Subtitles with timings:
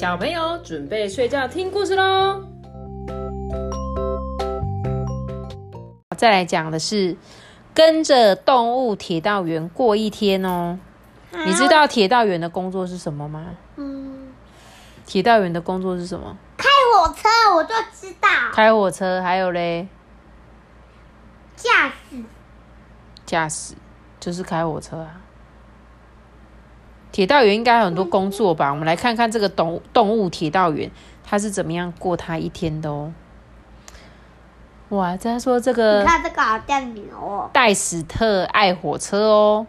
[0.00, 2.42] 小朋友准备睡觉听故事喽。
[6.16, 7.18] 再来讲的是
[7.74, 10.78] 跟着动物铁道员过一天哦。
[11.44, 13.48] 你知道铁道员的工作是什么吗？
[13.76, 14.32] 嗯，
[15.04, 16.34] 铁道员的工作是什么？
[16.56, 19.86] 开火车我就知道，开火车，还有嘞，
[21.56, 22.24] 驾驶
[23.26, 23.74] 驾驶，
[24.18, 25.20] 就是开火车啊。
[27.12, 28.70] 铁道员应该有很多工作吧？
[28.70, 30.90] 我们来看看这个动动物铁道员
[31.24, 33.12] 他是怎么样过他一天的哦。
[34.90, 39.66] 哇，他说这你个看这个好像牛哦，戴史特爱火车哦，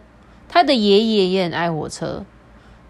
[0.48, 2.24] 他的爷爷也很爱火车，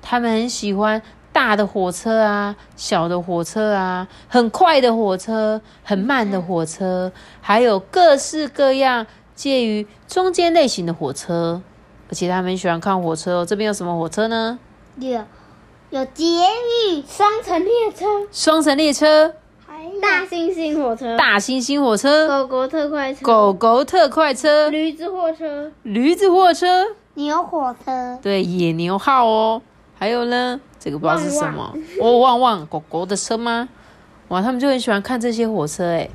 [0.01, 11.63] 他们很喜欢大的火车啊、小的火车啊、很快的火车、很慢的火车，还有各式各样介于中间类型的火车。
[12.13, 13.47] 而且他们很喜欢看火车哦。
[13.47, 14.59] 这边有什么火车呢？
[14.99, 15.25] 有
[15.89, 19.35] 有捷运、双层列车，双层列车、
[19.67, 26.89] 还有大猩猩火车、大猩猩火车、狗狗特快车、狗狗特快车、驴子货车、驴子货车。
[27.15, 29.63] 牛火车、对，野牛号哦，
[29.99, 32.67] 还有呢，这个不知道是什么，哦，旺旺。
[32.67, 33.71] 狗狗的车吗？
[34.29, 36.11] 哇，他们就很喜欢看这些火车诶。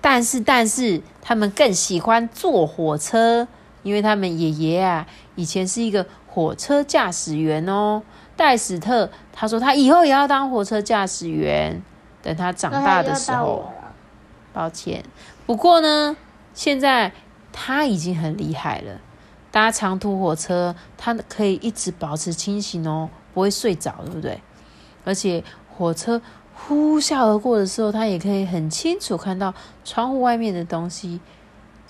[0.00, 3.48] 但是，但是他们更喜欢坐火车，
[3.82, 5.04] 因为他们爷爷啊，
[5.40, 8.02] 以前是一个火车驾驶员哦。
[8.36, 11.82] 戴史特他说他以后也要当火车驾驶员，
[12.22, 13.72] 等他长大的时候。
[14.52, 15.04] 抱歉，
[15.46, 16.16] 不过呢，
[16.52, 17.12] 现在
[17.52, 19.00] 他已经很厉害了。
[19.52, 24.40] 搭长途火车，他可以一直保持清醒哦，不会睡着，对不对？
[25.04, 26.20] 而且火车
[26.52, 29.54] 呼啸而过的时候，他也可以很清楚看到
[29.84, 31.20] 窗户外面的东西。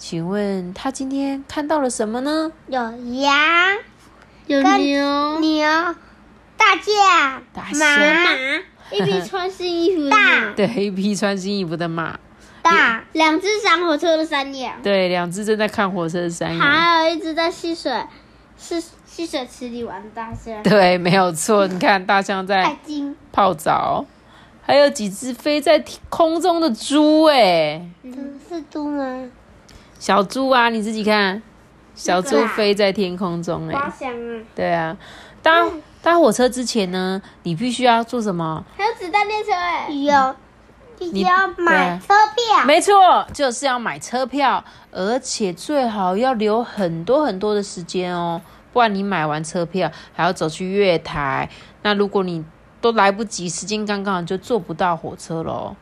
[0.01, 2.51] 请问他今天看到了什么呢？
[2.69, 3.77] 有羊、
[4.47, 5.69] 有牛、牛、
[6.57, 8.37] 大象、大马、象，
[8.93, 12.19] 一匹穿新衣服的马，对，一匹穿新衣服的马，
[12.63, 16.59] 大两只赶火车的山羊，对，两只正在看火车的山羊。
[16.59, 17.93] 还有一只在戏水
[18.59, 20.63] 是戏水池里玩的大象。
[20.63, 21.67] 对，没有错。
[21.67, 22.75] 你看，大象在，
[23.31, 24.07] 泡澡，
[24.63, 27.87] 还有几只飞在空中的猪，哎，
[28.49, 29.29] 是猪吗？
[30.01, 31.43] 小猪啊，你自己看，
[31.95, 34.97] 小猪飞在天空中，哎，滑翔啊，对啊，
[35.43, 35.67] 搭
[36.01, 38.65] 搭火车之前呢，你必须要做什么？
[38.79, 40.35] 还有子弹列车哎，有，
[40.99, 42.65] 必须要买车票。
[42.65, 48.41] 没错，就是要买车票，而且最好要留很多很多的时间哦，
[48.73, 51.51] 不然你买完车票还要走去月台，
[51.83, 52.43] 那如果你
[52.81, 55.77] 都来不及，时间刚刚好，就坐不到火车喽。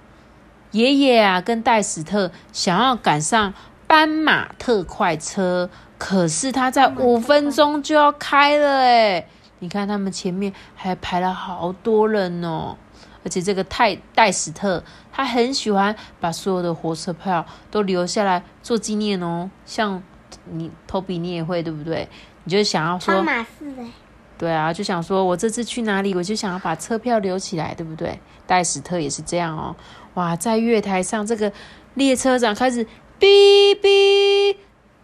[0.72, 3.54] 爷爷啊，跟戴史特想要赶上
[3.88, 9.26] 斑马特快车，可是它在五分钟就要开了哎！
[9.60, 12.76] 你看他们前面还排了好多人哦，
[13.24, 19.50] 而且这个泰戴史特他很喜欢把所有的火车票都留下来做纪念哦。
[19.64, 20.00] 像
[20.44, 22.08] 你 Toby 你也会对不对？
[22.44, 23.48] 你就想要说汤，马士
[23.78, 23.90] 哎，
[24.36, 28.20] 对啊，就想说我这次去哪里，我就想要把车票留起来，对不对？
[28.46, 29.74] 戴史特也是这样哦。
[30.14, 31.52] 哇，在月台上，这个
[31.94, 32.86] 列车长开始
[33.20, 34.56] 哔哔，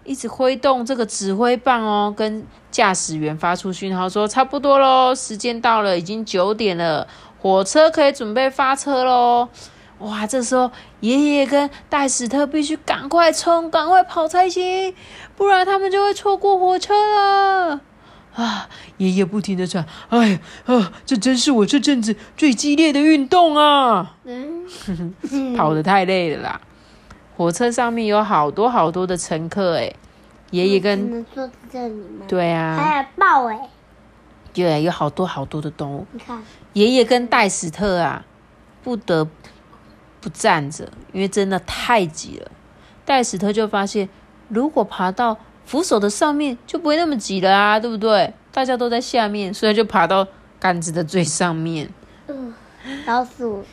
[0.04, 7.06] 一直挥动这个指挥棒哦，跟驾驶员发出讯号说差不多喽，时间到了，已经九点了，
[7.40, 9.48] 火车可以准备发车喽。
[9.98, 10.70] 哇，这时候
[11.00, 14.94] 爷爷跟戴斯特必须赶快冲，赶快跑才行，
[15.36, 17.80] 不然他们就会错过火车了。
[18.34, 18.68] 啊！
[18.96, 24.16] 爷爷不停的喘，哎啊，这真是我这阵子最激烈的运动啊！
[24.24, 24.66] 嗯，
[25.56, 26.60] 跑得太累了啦。
[27.36, 29.92] 火车上面有好多好多的乘客，哎，
[30.50, 32.24] 爷爷跟能坐在这里吗？
[32.28, 33.68] 对啊，还有豹哎，
[34.52, 36.06] 对，有好多好多的动物。
[36.12, 36.42] 你看，
[36.74, 38.24] 爷爷跟戴斯特啊，
[38.82, 39.28] 不得
[40.20, 42.50] 不站着，因为真的太挤了。
[43.04, 44.08] 戴斯特就发现，
[44.48, 45.36] 如果爬到
[45.66, 48.32] 扶手的上面，就不会那么挤了啊，对不对？
[48.52, 50.26] 大家都在下面，所以就爬到
[50.60, 51.92] 杆子的最上面。
[52.28, 52.54] 嗯
[53.06, 53.64] 老鼠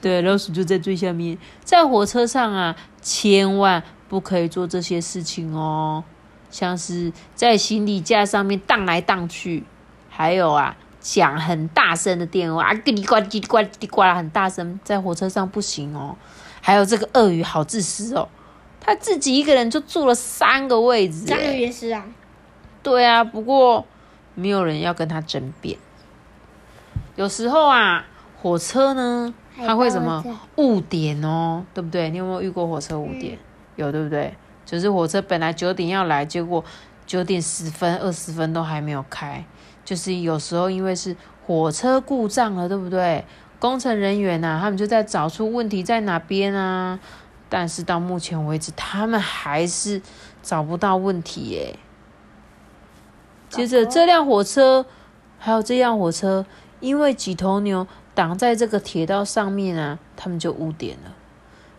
[0.00, 1.36] 对，老鼠就在最下面。
[1.64, 6.04] 在火车上啊，千万不可以做这些事情哦，
[6.50, 9.64] 像是在行李架上面荡来荡去，
[10.08, 16.16] 还有啊，讲很大声的电话啊，叽里呱叽里呱叽里呱啦，很大声，在火车上不行哦。
[16.60, 18.28] 还有这个鳄鱼好自私哦，
[18.80, 21.56] 他自己一个人就坐了三个位置章耶。
[21.56, 22.04] 鱼也是啊，
[22.84, 23.84] 对啊，不过
[24.36, 25.76] 没有人要跟他争辩。
[27.16, 28.06] 有时候啊，
[28.40, 29.34] 火车呢，
[29.66, 30.24] 它会什么
[30.56, 32.10] 误点哦，对不对？
[32.10, 33.38] 你有没有遇过火车误点？
[33.76, 34.34] 有对不对？
[34.64, 36.64] 就是火车本来九点要来，结果
[37.06, 39.44] 九点十分、二十分都还没有开。
[39.84, 41.16] 就是有时候因为是
[41.46, 43.24] 火车故障了，对不对？
[43.58, 46.98] 工程人员呐、他们就在找出问题在哪边啊。
[47.48, 50.00] 但是到目前为止，他们还是
[50.42, 51.78] 找不到问题耶。
[53.50, 54.86] 接着，这辆火车
[55.38, 56.46] 还有这辆火车，
[56.80, 61.14] 因为几头牛挡在这个铁道上面啊，他们就污点了。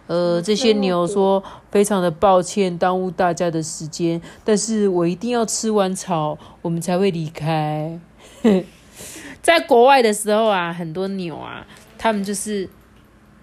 [0.07, 1.41] 呃，这些牛说
[1.71, 7.99] 非常的抱歉，耽误大家的时间，但是我一定要吃完草，我们才会离开。
[9.41, 11.65] 在国外的时候啊，很多牛啊，
[11.97, 12.69] 他们就是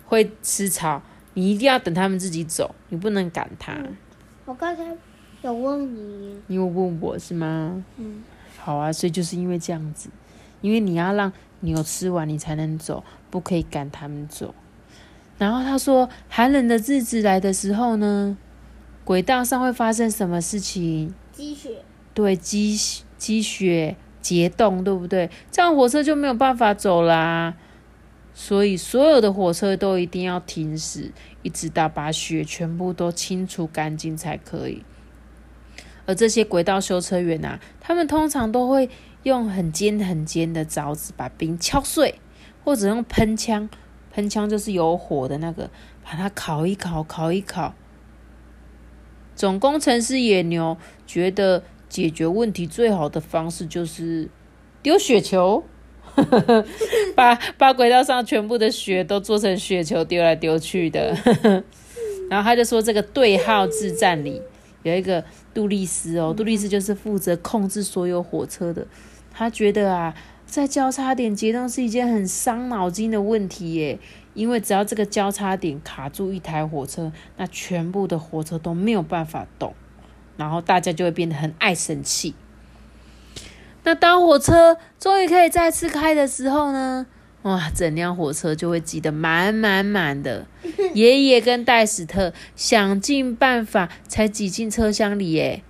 [0.07, 1.01] 会吃草，
[1.35, 3.75] 你一定要等他们自己走，你不能赶它。
[4.45, 4.83] 我刚才
[5.41, 7.83] 有问你，你有问我是吗？
[7.97, 8.23] 嗯，
[8.59, 10.11] 好啊，所以就是因为这样子，
[10.61, 14.55] 因为你要让牛吃完，你才能走，不可以赶他们走。
[15.39, 18.37] 然后他说，寒冷的日子来的时候呢，
[19.05, 21.15] 轨道上会发生什么事情？
[21.33, 22.79] 积雪，对，积
[23.17, 25.31] 积雪结冻，对不对？
[25.51, 27.55] 这样火车就没有办法走啦。
[28.35, 31.13] 所以所有的火车都一定要停驶，
[31.43, 34.83] 一直到把雪全部都清除干净才可以。
[36.07, 38.89] 而这些轨道修车员啊，他们通常都会
[39.23, 42.15] 用很尖很尖的凿子把冰敲碎，
[42.65, 43.69] 或者用喷枪，
[44.13, 45.71] 喷枪就是有火的那个，
[46.03, 47.75] 把它烤一烤，烤一烤。
[49.37, 50.77] 总工程师野牛
[51.07, 54.29] 觉得解决问题最好的方式就是
[54.83, 55.65] 丢雪球，
[57.17, 61.17] 把把轨道上全部的雪都做成雪球丢来丢去的。
[62.29, 64.41] 然后他就说，这个对号自站里
[64.83, 68.87] 有一个杜利斯哦，杜利斯就是负责控制所有火车的。
[69.41, 70.15] 他觉得啊，
[70.45, 73.99] 在交叉点结冻是一件很伤脑筋的问题耶，
[74.35, 79.73] 因为只要这个交叉点卡住一台火车，那全部的火车都没有办法动，
[80.37, 82.35] 然后大家就会变得很爱生气。
[83.83, 87.07] 那当火车终于可以再次开的时候呢？
[87.41, 90.47] 哇，整辆火车就会挤得满满满的。
[90.93, 95.63] 爷爷跟戴史特想尽办法才挤进车厢里，耶。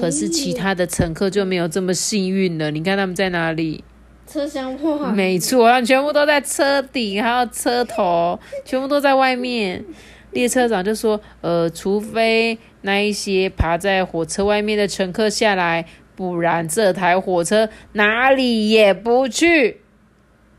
[0.00, 2.70] 可是其他的乘客就没有这么幸运了。
[2.70, 3.84] 你看他们在哪里？
[4.26, 9.84] 车厢外，没错，他们全部都在车顶，还有车头，全部都在外面。
[10.32, 19.80] 列车长就说：“呃，除非那一些爬在火车外面的乘客下来，不然这台火车哪里也不去。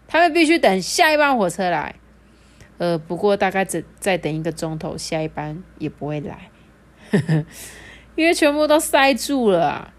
[0.08, 1.94] 他们必须等下一班火车来。
[2.80, 6.50] 呃，不过大概只再等一个钟头，下一班也不会来，
[8.20, 9.94] 因为全部都塞住了啊。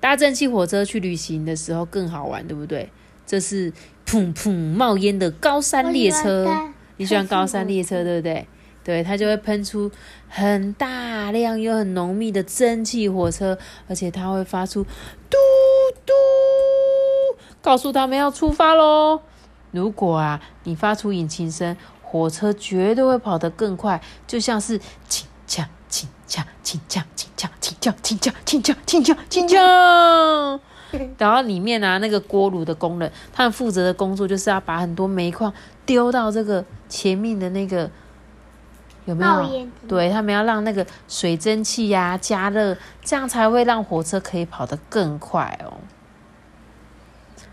[0.00, 2.90] 搭蒸汽火车去旅行的时候更好玩，对不对？
[3.24, 3.72] 这是
[4.04, 6.46] 砰砰冒烟的高山列车。
[6.98, 8.46] 你喜欢高山列车，对不对？
[8.84, 9.90] 对，它就会喷出
[10.28, 13.56] 很大量又很浓密的蒸汽火车，
[13.88, 15.38] 而且它会发出嘟
[16.04, 16.12] 嘟，
[17.62, 19.22] 告诉他们要出发喽。
[19.70, 24.78] 如果啊，你发出引擎声，火车绝对会跑得更快，就像是
[25.08, 25.64] 轻锵
[26.26, 30.60] 呛，请呛，请呛，请呛，请呛，请呛，请呛，请呛！
[31.18, 35.52] 然后里面呢，那个锅炉的工人，他们负责的工作就是要把很多煤矿
[35.84, 37.90] 丢到这个前面的那个，
[39.04, 39.66] 有没有？
[39.88, 45.74] 对他们要让那个水蒸气呀加热，这样才会让火车可以跑得更快哦。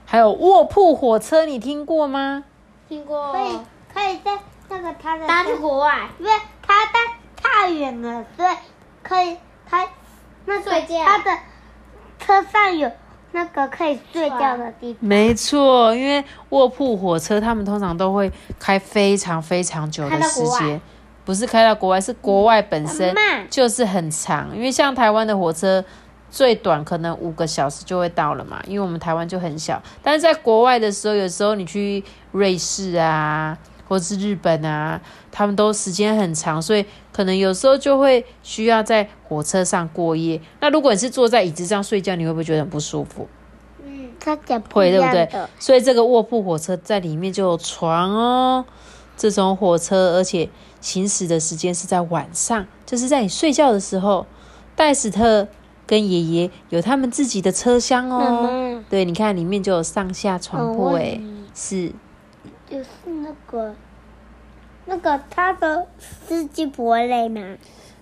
[0.06, 2.44] 还有卧铺火车，你听过吗？
[2.88, 3.58] 听过，可以
[3.94, 4.40] 可以在
[4.70, 7.13] 那个他的，它是国外，因为它在。
[7.64, 8.50] 太远了，所以
[9.02, 9.88] 可以他
[10.46, 11.40] 那个睡觉他的
[12.20, 12.92] 车上有
[13.32, 14.98] 那个可以睡觉的地方。
[15.00, 18.30] 没错，因为卧铺火车他们通常都会
[18.60, 20.82] 开非常非常久的时间，
[21.24, 23.16] 不是开到国外，是国外本身
[23.50, 24.54] 就是很长。
[24.54, 25.82] 因为像台湾的火车
[26.30, 29.82] 最短可能五个小时就会到了嘛，因为我们台湾就很小。
[30.04, 32.04] 但是在国外的时候，有时候你去
[32.34, 33.58] 瑞士啊，
[33.94, 35.00] 或是日本啊，
[35.32, 40.42] 他们都时间很长，所以可能有时候就会需要在火车上过夜。
[40.60, 43.28] 那如果你是坐在椅子上睡觉，你会不会觉得很不舒服？
[43.86, 45.30] 嗯，它讲不会对不对。？
[45.60, 48.66] 所以这个卧铺火车在里面就有床哦。
[49.16, 50.50] 这种火车，而且
[50.82, 54.26] 行驶的时间是在晚上，就是在你睡觉的时候。
[54.76, 55.48] 戴斯特
[55.86, 58.42] 跟爷爷有他们自己的车厢哦。
[58.42, 61.92] 妈，对，你看里面就有上下床铺诶，你是
[62.68, 63.76] 就是那个
[64.86, 67.42] 那个他的司机不会累吗？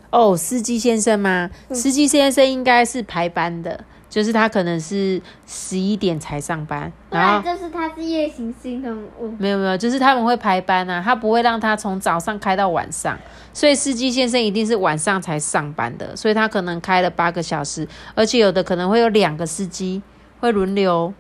[0.09, 1.49] 哦，司机先生吗？
[1.69, 9.33] 嗯司机先生应该是排班的，就是他可能是十一点才上班，不然后就是他是夜行性动物。
[9.39, 13.17] 没有没有，就是他们会排班啊，他不会让他从早上开到晚上，
[13.53, 20.01] 所以司机先生一定是晚上才上班的，所以他可能开了八个小时，而且有的可能会有两个司机
[20.41, 21.13] 会轮流，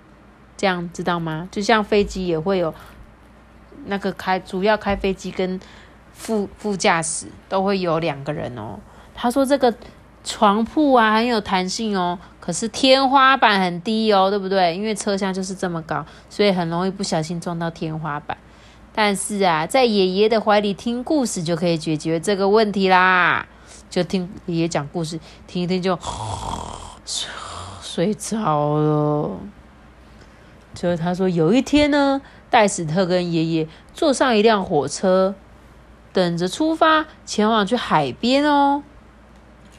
[0.57, 1.47] 这样知道吗？
[1.49, 2.73] 就像飞机也会有
[3.85, 5.59] 那个开主要开飞机跟
[6.13, 8.79] 副副驾驶都会有两个人哦。
[9.13, 9.73] 他说这个
[10.23, 14.75] 床铺啊很有弹性哦，可是天花板很低哦，对不对？
[14.75, 18.37] 因为车厢就是这么高，所以很容易不小心撞到天花板。
[18.93, 23.47] 但是啊，在爷爷的怀里听故事就可以解决这个问题啦。
[23.89, 25.97] 就听爷爷讲故事，听一听就
[27.05, 27.29] 睡
[27.81, 29.37] 睡着了。
[30.73, 32.21] 就是他说有一天呢，
[32.51, 35.33] 戴斯特跟爷爷坐上一辆火车，
[36.13, 38.83] 等着出发前往去海边哦。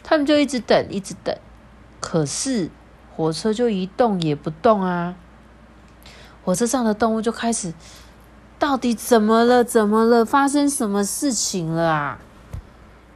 [0.03, 1.37] 他们就一直等，一直等，
[2.01, 2.71] 可是
[3.15, 5.15] 火车就一动也不动啊。
[6.45, 7.73] 火车上的动物就开始，
[8.59, 9.63] 到底怎么了？
[9.63, 10.25] 怎么了？
[10.25, 12.19] 发生什么事情了啊？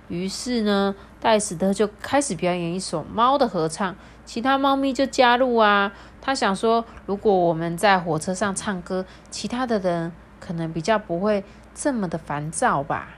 [0.09, 5.93] 于是呢，戴斯特就开始表演一首猫的合唱，其他猫咪就加入啊。
[6.21, 11.45] 他想说，如果我们在火车上唱歌，其他的人可能比较不会
[11.75, 13.11] 这么的烦躁吧。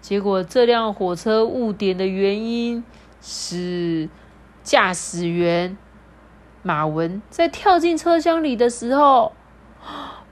[0.00, 2.84] 结果这辆火车误点的原因
[3.20, 4.08] 是
[4.62, 5.76] 驾驶员
[6.62, 9.32] 马文在跳进车厢里的时候，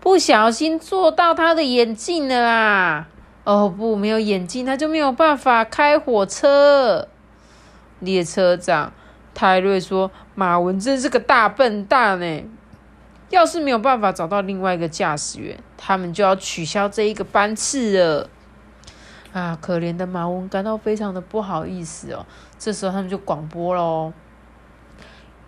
[0.00, 3.08] 不小心坐到他的眼镜了啦。
[3.44, 7.08] 哦不，没有眼镜，他就没有办法开火车。
[8.00, 8.92] 列车长
[9.34, 12.42] 泰瑞说：“马文真是个大笨蛋呢！
[13.30, 18.28] 要是没有办法找到另外一个驾驶员，他们就要取消这一个班次了。”
[19.32, 22.24] 啊，可怜的马文感到非常的不好意思哦。
[22.58, 24.12] 这时候他们就广播喽：“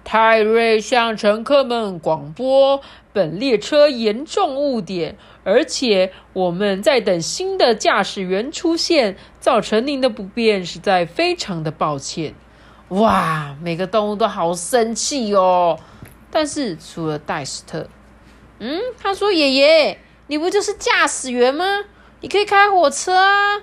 [0.08, 2.80] 泰瑞向乘客们广播，
[3.12, 12.36] 本列车严重误点，而且我们在等新的驾驶员出现，造成您的不便，实在非常的抱歉。”
[12.90, 15.80] 哇，每个动物都好生气哦。
[16.30, 17.88] 但是除了戴斯特，
[18.60, 19.98] 嗯，他说：“爷爷，
[20.28, 21.64] 你不就是驾驶员吗？
[22.20, 23.62] 你可以开火车啊。”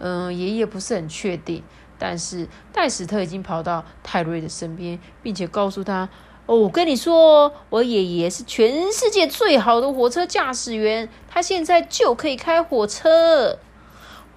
[0.00, 1.62] 嗯，爷爷不是很确定，
[1.98, 6.08] 但是戴史特已经跑到泰瑞的身边，并且告诉他
[6.46, 13.58] ：“哦，我跟你说，我爷爷是全世界最好的火车驾驶员，他现在就可以开火车。”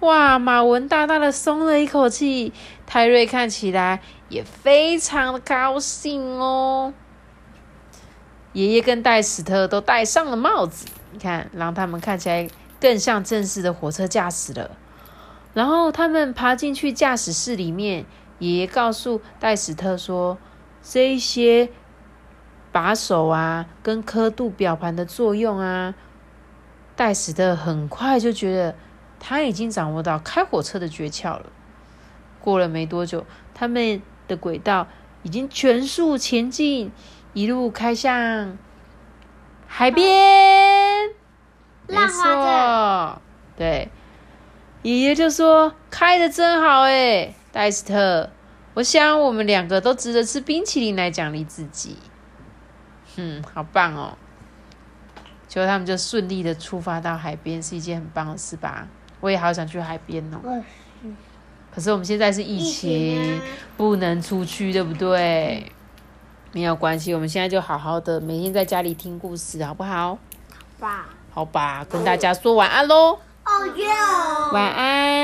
[0.00, 2.54] 哇，马文大大的松了一口气，
[2.86, 4.00] 泰瑞看起来
[4.30, 6.94] 也非常的高兴哦。
[8.54, 12.48] 爷爷跟戴史特都戴上了帽子，你看，让他们看起来
[12.80, 14.70] 更像正式的火车驾驶了。
[15.52, 18.06] 然后他们爬进去驾驶室里面，
[18.38, 20.38] 爷爷告诉戴史特说
[20.82, 21.70] ：“这一些
[22.70, 25.94] 把手啊，跟刻度表盘的作用啊。”
[26.94, 28.76] 戴史特很快就觉得
[29.18, 31.46] 他已经掌握到开火车的诀窍了。
[32.40, 34.86] 过了没多久，他们的轨道
[35.22, 36.92] 已经全速前进，
[37.32, 38.56] 一路开向
[39.66, 41.10] 海边。
[41.88, 43.20] 没错，
[43.56, 43.90] 对。
[44.82, 48.30] 爷爷就说：“开的真好诶，戴斯特，
[48.74, 51.96] 我想我们两个都值得吃冰淇淋来奖励自己。”
[53.16, 54.16] 嗯，好棒哦！
[55.46, 58.86] 结果他们就顺利的出发到海边，是一件很棒的事吧？
[59.20, 60.62] 我也好想去海边哦。
[61.74, 63.40] 可是我们现在是疫情，
[63.76, 65.70] 不能出去，对不对？
[66.52, 70.08] 没有关系，我们现在就好好的每天在家里听故事，好不好？
[70.08, 70.18] 好
[70.78, 71.08] 吧。
[71.32, 73.18] 好吧，跟大家说晚安喽。
[73.50, 75.19] 哦哟，晚安。